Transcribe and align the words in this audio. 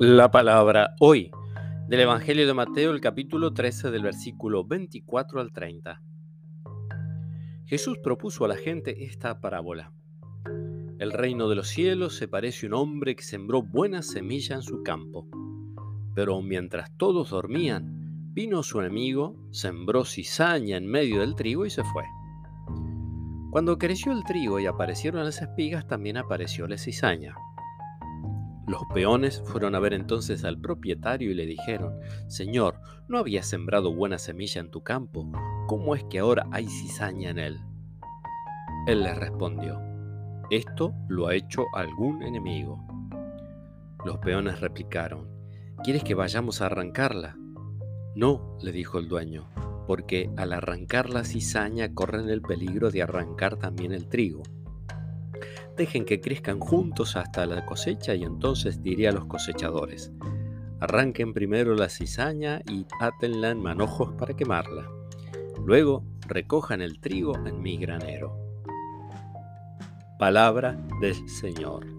La 0.00 0.30
palabra 0.30 0.94
hoy 1.00 1.32
del 1.88 1.98
Evangelio 1.98 2.46
de 2.46 2.54
Mateo, 2.54 2.92
el 2.92 3.00
capítulo 3.00 3.52
13 3.52 3.90
del 3.90 4.04
versículo 4.04 4.64
24 4.64 5.40
al 5.40 5.50
30. 5.50 6.00
Jesús 7.64 7.98
propuso 8.00 8.44
a 8.44 8.48
la 8.48 8.56
gente 8.56 9.06
esta 9.06 9.40
parábola. 9.40 9.92
El 11.00 11.10
reino 11.10 11.48
de 11.48 11.56
los 11.56 11.66
cielos 11.66 12.14
se 12.14 12.28
parece 12.28 12.66
a 12.66 12.68
un 12.68 12.74
hombre 12.74 13.16
que 13.16 13.24
sembró 13.24 13.60
buena 13.60 14.02
semilla 14.02 14.54
en 14.54 14.62
su 14.62 14.84
campo. 14.84 15.26
Pero 16.14 16.42
mientras 16.42 16.96
todos 16.96 17.30
dormían, 17.30 18.32
vino 18.32 18.62
su 18.62 18.78
enemigo, 18.78 19.34
sembró 19.50 20.04
cizaña 20.04 20.76
en 20.76 20.86
medio 20.86 21.22
del 21.22 21.34
trigo 21.34 21.66
y 21.66 21.70
se 21.70 21.82
fue. 21.82 22.04
Cuando 23.50 23.78
creció 23.78 24.12
el 24.12 24.22
trigo 24.22 24.60
y 24.60 24.66
aparecieron 24.66 25.24
las 25.24 25.42
espigas, 25.42 25.88
también 25.88 26.18
apareció 26.18 26.68
la 26.68 26.78
cizaña. 26.78 27.34
Los 28.68 28.82
peones 28.92 29.42
fueron 29.46 29.74
a 29.74 29.78
ver 29.78 29.94
entonces 29.94 30.44
al 30.44 30.60
propietario 30.60 31.30
y 31.30 31.34
le 31.34 31.46
dijeron, 31.46 31.98
Señor, 32.26 32.80
¿no 33.08 33.16
habías 33.16 33.46
sembrado 33.46 33.94
buena 33.94 34.18
semilla 34.18 34.60
en 34.60 34.70
tu 34.70 34.82
campo? 34.82 35.26
¿Cómo 35.66 35.94
es 35.94 36.04
que 36.04 36.18
ahora 36.18 36.46
hay 36.50 36.66
cizaña 36.66 37.30
en 37.30 37.38
él? 37.38 37.60
Él 38.86 39.02
les 39.04 39.16
respondió, 39.16 39.80
Esto 40.50 40.92
lo 41.08 41.28
ha 41.28 41.34
hecho 41.34 41.64
algún 41.72 42.22
enemigo. 42.22 42.86
Los 44.04 44.18
peones 44.18 44.60
replicaron, 44.60 45.30
¿Quieres 45.82 46.04
que 46.04 46.14
vayamos 46.14 46.60
a 46.60 46.66
arrancarla? 46.66 47.38
No, 48.16 48.58
le 48.60 48.70
dijo 48.72 48.98
el 48.98 49.08
dueño, 49.08 49.48
porque 49.86 50.30
al 50.36 50.52
arrancar 50.52 51.08
la 51.08 51.24
cizaña 51.24 51.94
corren 51.94 52.28
el 52.28 52.42
peligro 52.42 52.90
de 52.90 53.02
arrancar 53.02 53.56
también 53.56 53.92
el 53.92 54.08
trigo. 54.08 54.42
Dejen 55.76 56.04
que 56.04 56.20
crezcan 56.20 56.60
juntos 56.60 57.16
hasta 57.16 57.46
la 57.46 57.64
cosecha 57.66 58.14
y 58.14 58.24
entonces 58.24 58.82
diré 58.82 59.08
a 59.08 59.12
los 59.12 59.26
cosechadores, 59.26 60.12
arranquen 60.80 61.32
primero 61.32 61.74
la 61.74 61.88
cizaña 61.88 62.62
y 62.68 62.86
átenla 63.00 63.50
en 63.50 63.62
manojos 63.62 64.12
para 64.14 64.34
quemarla. 64.34 64.88
Luego 65.64 66.04
recojan 66.26 66.82
el 66.82 67.00
trigo 67.00 67.34
en 67.46 67.60
mi 67.60 67.76
granero. 67.76 68.36
Palabra 70.18 70.76
del 71.00 71.28
Señor. 71.28 71.97